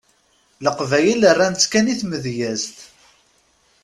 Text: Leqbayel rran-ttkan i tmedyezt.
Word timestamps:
Leqbayel 0.65 1.21
rran-ttkan 1.35 1.91
i 1.93 1.95
tmedyezt. 2.01 2.77